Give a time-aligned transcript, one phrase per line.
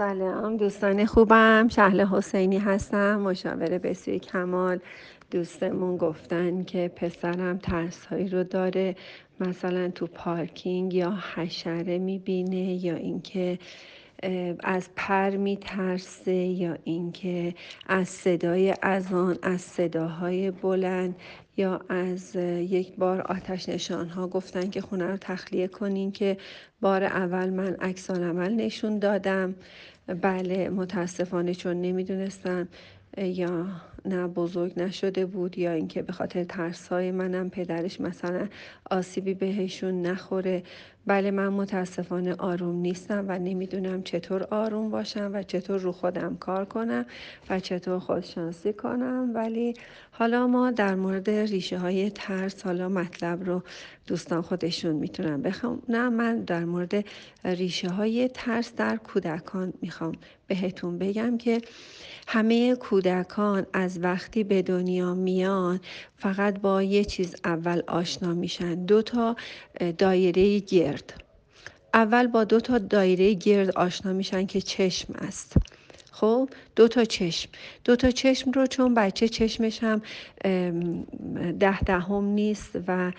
[0.00, 1.68] سلام دوستان خوبم.
[1.68, 4.78] شهل حسینی هستم مشاور بسیار کمال.
[5.30, 8.96] دوستمون گفتن که پسرم ترس هایی رو داره.
[9.40, 13.58] مثلا تو پارکینگ یا حشره می‌بینه یا اینکه
[14.60, 17.54] از پر میترسه یا اینکه
[17.86, 21.16] از صدای اذان از صداهای بلند
[21.56, 26.36] یا از یک بار آتش نشان ها گفتن که خونه رو تخلیه کنین که
[26.80, 29.54] بار اول من عکس عمل نشون دادم.
[30.22, 32.68] بله متاسفانه چون نمی‌دونستم
[33.18, 33.66] یا
[34.04, 38.48] نه بزرگ نشده بود یا اینکه به خاطر ترس های منم پدرش مثلا
[38.90, 40.62] آسیبی بهشون نخوره.
[41.06, 46.64] بله من متاسفانه آروم نیستم و نمی‌دونم چطور آروم باشم و چطور رو خودم کار
[46.64, 47.06] کنم
[47.50, 49.30] و چطور خودشانسی کنم.
[49.34, 49.74] ولی
[50.10, 53.62] حالا ما در مورد ریشه های ترس حالا مطلب رو
[54.06, 57.04] دوستان خودشون می‌تونم بخوام نه من در مورد
[57.44, 60.12] ریشه های ترس در کودکان می‌خوام
[60.46, 61.60] بهتون بگم که
[62.26, 65.80] همه کودکان از وقتی به دنیا میان
[66.16, 69.36] فقط با یه چیز اول آشنا میشن دو تا
[69.98, 71.22] دایره گرد.
[71.94, 75.56] اول با دو تا دایره گرد آشنا میشن که چشم است.
[76.20, 77.50] خب دو تا چشم.
[77.84, 80.02] دو تا چشم رو چون بچه چشمش هم
[81.58, 83.12] ده دهم نیست و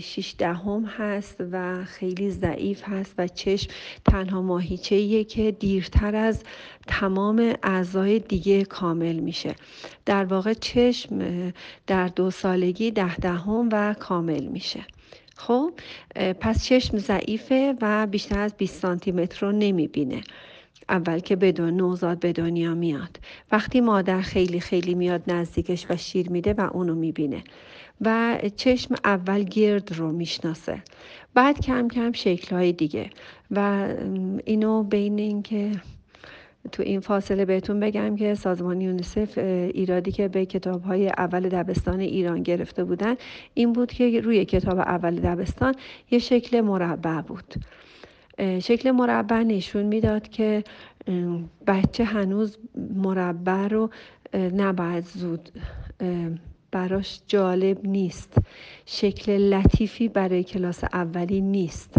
[0.00, 3.70] شیش دهم هست و خیلی ضعیف هست و چشم
[4.04, 6.42] تنها ماهیچه که دیرتر از
[6.86, 9.54] تمام اعضای دیگه کامل میشه.
[10.06, 11.52] در واقع چشم
[11.86, 14.84] در دو سالگی ده دهم و کامل میشه.
[15.36, 15.72] خب
[16.40, 20.20] پس چشم ضعیفه و بیشتر از 20 سانتی متر رو نمی‌بینه.
[20.90, 23.20] اول که بدون نوزاد به دنیا میاد.
[23.52, 27.42] وقتی مادر خیلی خیلی میاد نزدیکش و شیر میده و اونو می‌بینه.
[28.00, 30.82] و چشم اول گرد رو می‌شناسه.
[31.34, 33.10] بعد کم کم شکلهای دیگه.
[33.50, 33.88] و
[34.44, 35.70] اینو بین اینکه
[36.72, 39.38] تو این فاصله بهتون بگم که سازمان یونیسف
[39.74, 43.14] ایرادی که به کتاب های اول دبستان ایران گرفته بودن
[43.54, 45.74] این بود که روی کتاب اول دبستان
[46.10, 47.54] یه شکل مربع بود.
[48.62, 50.64] شکل مربع نشون می‌داد که
[51.66, 52.58] بچه هنوز
[52.94, 53.90] مربع رو
[54.34, 55.50] نباید زود
[56.72, 58.38] براش جالب نیست.
[58.86, 61.96] شکل لطیفی برای کلاس اولی نیست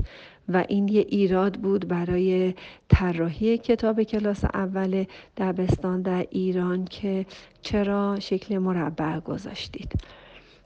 [0.50, 2.54] و این یه ایراد بود برای
[2.90, 5.06] طراحی کتاب کلاس اول
[5.38, 7.26] دبستان در ایران که
[7.62, 9.94] چرا شکل مربع گذاشتید.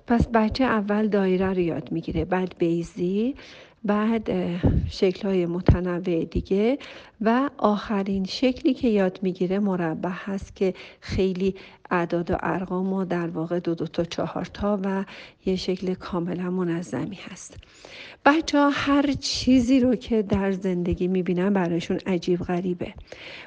[0.08, 2.26] پس بچه اول دایره رو یاد می‌گیره.
[2.26, 3.36] بعد بیزی
[3.86, 4.30] بعد
[4.90, 6.78] شکل های متنوع دیگه
[7.22, 11.56] و آخرین شکلی که یاد می‌گیره مربع هست که خیلی
[11.92, 15.06] اعداد و ارقام و در واقع دو دو تا چهار تا و
[15.46, 17.58] یه شکل کاملا منظمی هست.
[18.26, 22.94] بچه ها هر چیزی رو که در زندگی می‌بینن برایشون عجیب غریبه.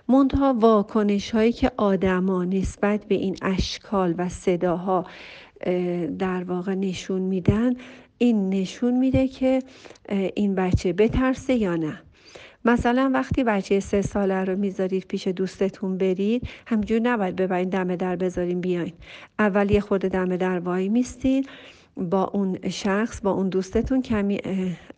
[0.09, 5.05] منتها واکنش هایی که آدما نسبت به این اشکال و صداها
[6.19, 7.75] در واقع نشون میدن
[8.18, 9.62] این نشون میده که
[10.34, 12.02] این بچه بترسه یا نه.
[12.64, 18.16] مثلا وقتی بچه سه ساله رو می‌ذارید پیش دوستتون برید همجور نباید ببرین دم در
[18.16, 18.92] بذارین بیاین.
[19.38, 21.46] اول یه خورده دم در وای میستین.
[21.98, 24.41] با اون شخص با اون دوستتون کمی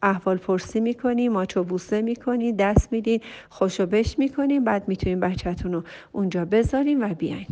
[0.03, 5.83] احوال پرسی می‌کنی ماچو بوسه می‌کنی دست میدین خوشو بش می‌کنین بعد می‌تونین بچهتون رو
[6.13, 7.47] اونجا بذارین و بیاین.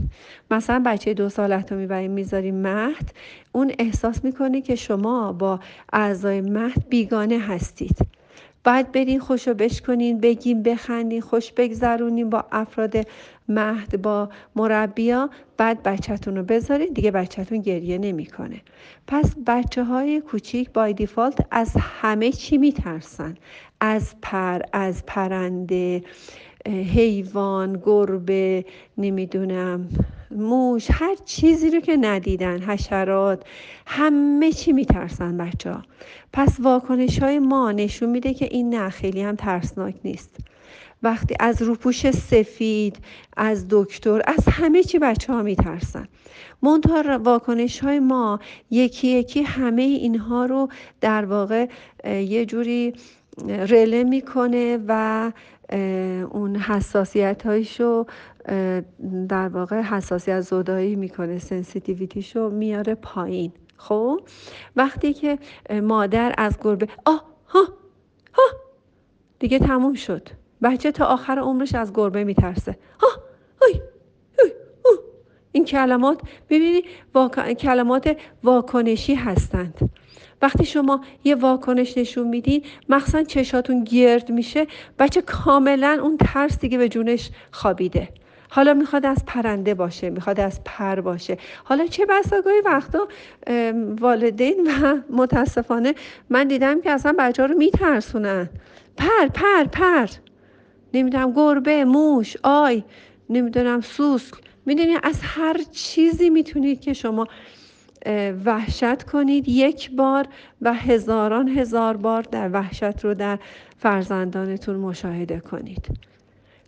[0.50, 3.12] مثلا بچه دو سالت رو می‌برین می‌ذارین مهد.
[3.52, 5.60] اون احساس می‌کنه که شما با
[5.92, 7.96] اعضای مهد بیگانه هستید.
[8.64, 12.96] بعد برین خوشو بشکنین بگین بخندین خوش بگذرونین با افراد
[13.48, 18.60] مهد با مربیا بعد بچهتون رو بذارین دیگه بچهتون گریه نمی‌کنه.
[19.06, 23.34] پس بچه های کوچیک بای دیفالت از همه چی میترسن.
[23.80, 26.02] از پر از پرنده
[26.66, 28.64] حیوان گربه
[28.98, 29.88] نمی‌دونم
[30.30, 33.44] موش هر چیزی رو که ندیدن حشرات
[33.86, 35.82] همه چی میترسن بچه ها
[36.32, 40.36] پس واکنش های ما نشون میده که این نه خیلی هم ترسناک نیست.
[41.02, 42.96] وقتی از روپوش سفید
[43.36, 46.08] از دکتر از همه چی بچه ها میترسن.
[46.62, 48.40] منتها واکنش های ما
[48.70, 50.68] یکی یکی همه اینها رو
[51.00, 51.66] در واقع
[52.04, 52.92] یه جوری
[53.48, 55.32] رله می‌کنه و
[56.30, 58.06] اون حساسیت هایشو
[59.28, 63.52] در واقع حساسیت زدایی می‌کنه سنسیتیویتیشو میاره پایین.
[63.76, 64.20] خب؟
[64.76, 65.38] وقتی که
[65.82, 67.68] مادر از گربه آه ها
[68.34, 68.42] ها
[69.38, 70.28] دیگه تموم شد.
[70.62, 72.78] بچه تا آخر عمرش از گربه میترسه.
[73.00, 73.08] ها
[75.52, 76.20] این کلمات
[76.50, 76.84] ببینید
[77.58, 79.90] کلمات واکنشی هستند.
[80.42, 84.66] وقتی شما یه واکنش نشون میدین مخصوصا چشاتون گرد میشه
[84.98, 88.08] بچه کاملا اون ترس دیگه به جونش خوابیده.
[88.50, 91.38] حالا می‌خواد از پرنده باشه می‌خواد از پر باشه.
[91.64, 93.08] حالا چه بسا گاهی وقتا
[94.00, 95.94] والدین و متاسفانه
[96.30, 98.48] من دیدم که اصلا بچه رو میترسونن.
[98.96, 100.06] پر پر پر.
[100.94, 102.84] نمی‌دونم گربه موش آی
[103.30, 104.34] نمی‌دونم سوسک.
[104.66, 107.26] می‌دونی از هر چیزی می‌تونید که شما
[108.44, 110.26] وحشت کنید یک بار
[110.62, 113.38] و هزاران هزار بار در وحشت رو در
[113.78, 115.88] فرزندانتون مشاهده کنید.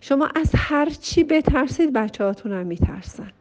[0.00, 3.32] شما از هر چی بترسید بچه هاتون هم میترسن.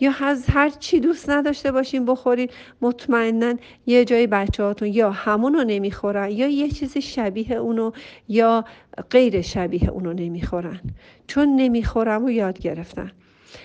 [0.00, 2.50] یا از هر چی دوست نداشته باشین بخورید
[2.80, 3.54] مطمئنا
[3.86, 7.90] یه جای بچه یا همون رو نمی‌خورن یا یه چیزی شبیه اونو
[8.28, 8.64] یا
[9.10, 10.80] غیر شبیه اونو نمی‌خورن.
[11.26, 13.10] چون نمی‌خورم و یاد گرفتن.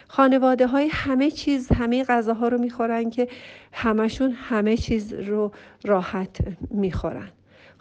[0.08, 3.28] خانواده های همه چیز همه غذاها رو می‌خورن که
[3.74, 5.52] همشون همه چیز رو
[5.84, 6.38] راحت
[6.72, 7.30] می‌خورن.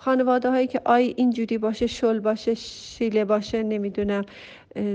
[0.02, 4.24] خانواده هایی که آی اینجوری باشه شل باشه شیله باشه نمی‌دونم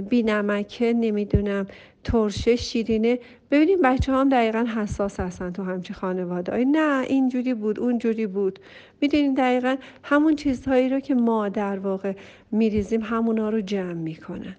[0.09, 1.65] بی نمکه نمی‌دونم
[2.03, 3.19] ترشه شیرینه.
[3.51, 8.59] ببینیم بچه هم دقیقا حساس هستن تو همچه خانواده آی نه اینجوری بود اونجوری بود.
[9.01, 12.13] می‌دونیم دقیقا همون چیزهایی رو که ما در واقع
[12.51, 14.55] میریزیم همونا رو جمع می‌کنن.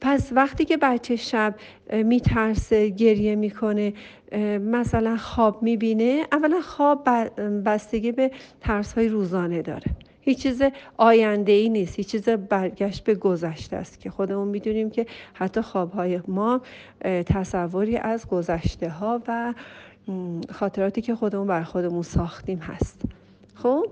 [0.00, 1.54] پس وقتی که بچه شب
[1.92, 3.92] میترسه گریه می‌کنه
[4.60, 7.08] مثلا خواب می‌بینه اولا خواب
[7.64, 8.30] بستگی به
[8.60, 9.86] ترس های روزانه داره.
[10.20, 10.62] هیچ چیز
[10.96, 16.20] آینده ای نیست هیچ چیز برگشت به گذشته است که خودمون می‌دونیم که حتی خوابهای
[16.28, 16.60] ما
[17.26, 19.54] تصوری از گذشته ها و
[20.52, 23.02] خاطراتی که خودمون بر خودمون ساختیم هست.
[23.54, 23.86] خب؟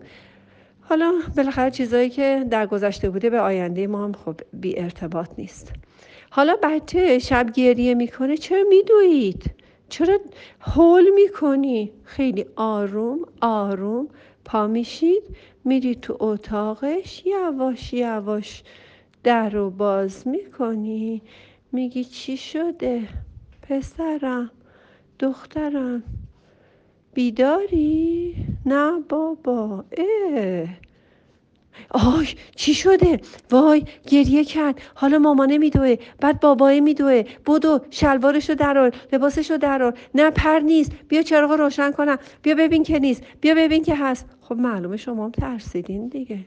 [0.90, 5.72] حالا بالاخره چیزایی که در گذشته بوده به آینده ما هم خب بی ارتباط نیست.
[6.30, 9.50] حالا بچه شب گریه می‌کنه چرا میدوید
[9.88, 10.18] چرا
[10.60, 14.08] هول می‌کنی؟ خیلی آروم آروم
[14.44, 15.22] پا میشید
[15.64, 18.62] میری تو اتاقش یواش یواش
[19.22, 21.22] در رو باز می‌کنی
[21.72, 23.02] میگی چی شده؟
[23.62, 24.50] پسرم
[25.18, 26.02] دخترم
[27.14, 30.68] بیداری؟ نه بابا اه.
[31.90, 32.26] آی
[32.56, 33.20] چی شده؟
[33.50, 34.80] وای گریه کرد.
[34.94, 37.24] حالا مامانه میدوه بعد بابای میدوه.
[37.44, 40.92] بودو شلوارشو درار لباسشو درار نه پر نیست.
[41.08, 42.18] بیا چراغ روشن کنم.
[42.42, 43.22] بیا ببین که نیست.
[43.40, 44.26] بیا ببین که هست.
[44.40, 46.44] خب معلومه شما هم ترسیدین دیگه.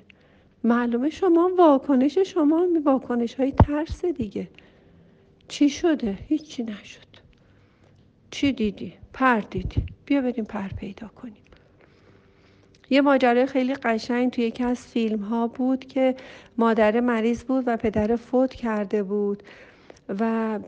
[0.64, 4.48] معلومه شما واکنش شما واکنش های ترس دیگه.
[5.48, 7.14] چی شده؟ هیچی نشد.
[8.32, 9.84] چی دیدی؟ پر دیدی.
[10.06, 11.44] بیا بریم پر پیدا کنیم.
[12.94, 16.16] یه ماجرای خیلی قشنگ توی یکی از فیلم ها بود که
[16.58, 19.44] مادر مریض بود و پدر فوت کرده بود
[20.20, 20.60] و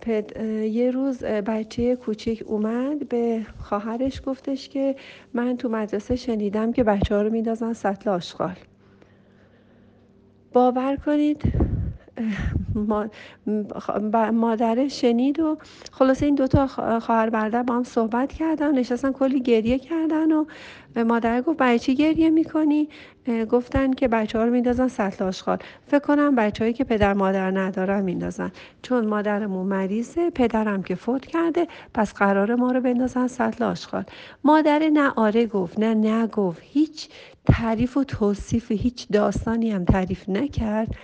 [0.72, 4.96] یه روز بچه کوچیک اومد به خواهرش گفتش که
[5.34, 8.56] من تو مدرسه شنیدم که بچه ها رو میندازن سطل آشغال.
[10.54, 11.65] باور کنید
[14.34, 15.58] مادر شنید و
[15.92, 16.68] خلاصه این دوتا
[17.00, 20.46] خواهر برادر با هم صحبت کردن نشستن کلی گریه کردن و
[20.96, 22.90] مادر گفت برای گریه می‌کنی؟
[23.52, 25.58] گفتن که بچه ها رو میندازن سطل آشغال.
[25.88, 28.52] فکر کنم بچههایی که پدر مادر ندارن میندازن.
[28.82, 34.04] چون مادرمون مریضه پدرم که فوت کرده پس قرار ما رو بندازن سطل آشغال.
[34.44, 36.62] مادر نه آره گفت نه نگفت.
[36.64, 37.10] هیچ
[37.48, 40.96] تعریف و توصیف هیچ داستانی هم تعریف نکرد.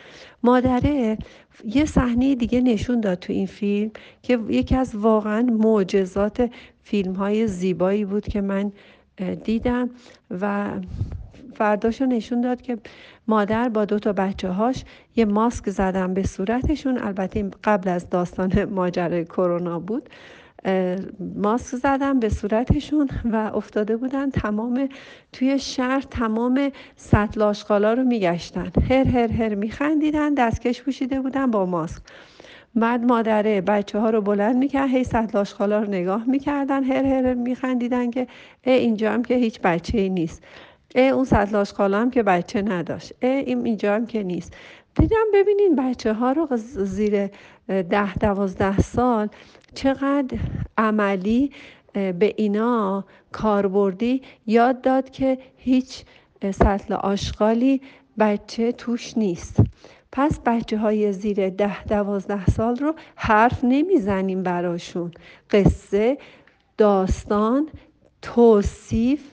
[0.44, 1.18] مادره
[1.66, 3.92] یه صحنه دیگه نشون داد تو این فیلم
[4.22, 6.50] که یکی از واقعا معجزات
[6.84, 8.72] فیلم های زیبایی بود که من
[9.44, 9.90] دیدم
[10.42, 10.70] و
[11.54, 12.78] فرداشو نشون داد که
[13.28, 14.84] مادر با دو تا بچه هاش
[15.16, 16.98] یه ماسک زدن به صورتشون.
[16.98, 20.10] البته قبل از داستان ماجرای کرونا بود.
[21.36, 24.90] ماسک زدن به صورتشون و افتاده بودن تمام
[25.34, 28.72] توی شهر تمام سطل آشغالا رو میگشتن.
[28.90, 32.02] هر هر هر میخندیدن دستکش پوشیده بودن با ماسک.
[32.76, 36.84] بعد مادره بچه ها رو بلند می‌کرد هی سطل آشغالا رو نگاه می‌کردن.
[36.84, 38.28] هر هر میخندیدن که
[38.64, 40.44] ای اینجا هم که هیچ بچه ای نیست.
[40.96, 43.14] ای اون سطل آشغالا هم که بچه نداشت.
[43.22, 44.54] ای اینجا هم که نیست.
[44.96, 47.28] دیدم ببینین بچه ها رو زیر
[47.68, 49.28] ده دوازده سال
[49.74, 50.38] چقدر
[50.78, 51.52] عملی
[51.94, 56.04] به اینا کاربردی یاد داد که هیچ
[56.54, 57.82] سطل آشغالی
[58.20, 59.60] بچه توش نیست.
[60.12, 65.12] پس بچه های زیر ده دوازده سال رو حرف نمی‌زنیم براشون.
[65.52, 66.18] قصه
[66.78, 67.68] داستان
[68.22, 69.32] توصیف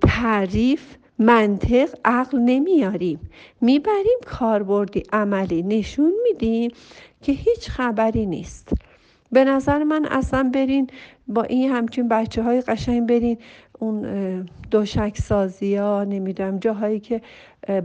[0.00, 3.30] تعریف منطق عقل نمیاریم.
[3.60, 6.70] می‌بریم کاربردی عملی نشون میدیم
[7.22, 8.72] که هیچ خبری نیست.
[9.32, 10.90] به نظر من اصلا برین
[11.28, 13.38] با این همچین بچه های قشنگ برین
[13.78, 17.22] اون دوشک سازی ها نمی‌دونم جاهایی که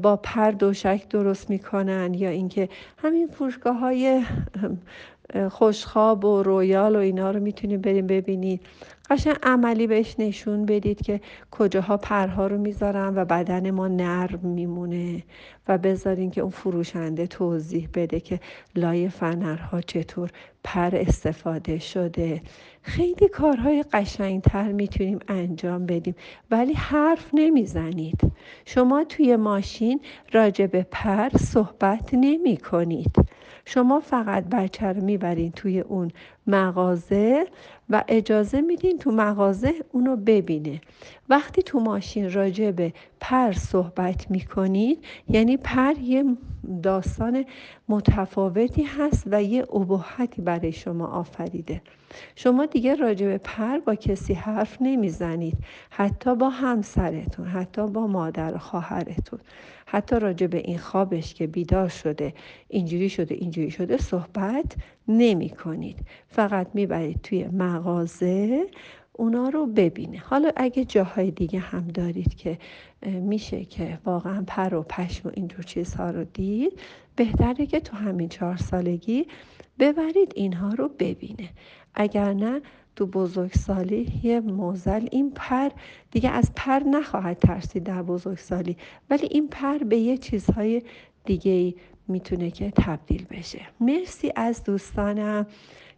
[0.01, 4.23] با پر دوشک درست می‌کنن یا اینکه همین فروشگاه های
[5.49, 8.61] خوشخواب و رویال و اینا رو می‌تونید بریم ببینید.
[9.09, 15.23] قشن عملی بهش نشون بدید که کجاها پرها رو می‌ذارن و بدن ما نرم میمونه
[15.67, 18.39] و بذارین که اون فروشنده توضیح بده که
[18.75, 20.29] لای فنرها چطور
[20.63, 22.41] پر استفاده شده.
[22.81, 26.15] خیلی کارهای قشنگتر می‌تونیم انجام بدیم
[26.51, 28.31] ولی حرف نمی‌زنید.
[28.65, 33.15] شما توی ماشین راجع به پر صحبت نمی کنید
[33.65, 36.11] شما فقط بچه رو می‌برین توی اون
[36.47, 37.45] مغازه
[37.89, 40.81] و اجازه میدین تو مغازه اونو ببینه.
[41.29, 46.23] وقتی تو ماشین راجع به پر صحبت می‌کنید یعنی پر یه
[46.83, 47.45] داستان
[47.89, 51.81] متفاوتی هست و یه ابهتی برای شما آفریده.
[52.35, 55.57] شما دیگه راجع به پر با کسی حرف نمی‌زنید.
[55.89, 59.39] حتی با همسرتون حتی با مادر خواهرتون.
[59.85, 62.33] حتی راجع به این خوابش که بیدار شده
[62.69, 64.75] اینجوری شده اینجوری شده صحبت
[65.07, 66.05] نمی کنید.
[66.27, 68.65] فقط می‌برید توی مغازه
[69.13, 70.17] اونا رو ببینه.
[70.17, 72.57] حالا اگه جاهای دیگه هم دارید که
[73.05, 76.79] میشه که واقعا پر و پشم و اینجور چیزها رو دید
[77.15, 79.27] بهتره که تو همین چهار سالگی
[79.79, 81.49] ببرید اینها رو ببینه.
[81.95, 82.61] اگر نه
[82.95, 85.07] تو بزرگسالی یه موزل.
[85.11, 85.69] این پر
[86.11, 88.77] دیگه از پر نخواهد ترسید در بزرگسالی
[89.09, 90.81] ولی این پر به یه چیزهای
[91.25, 91.75] دیگه
[92.07, 93.61] می‌تونه که تبدیل بشه.
[93.79, 95.47] مرسی از دوستانم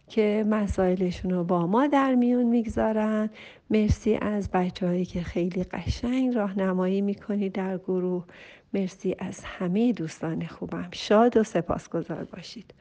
[0.08, 3.30] که مسائلشون رو با ما در میون می‌گذارن.
[3.70, 8.24] مرسی از بچه که خیلی قشنگ راهنمایی می‌کنی در گروه.
[8.74, 10.88] مرسی از همه دوستان خوبم.
[10.92, 12.74] شاد و سپاسگزار باشید.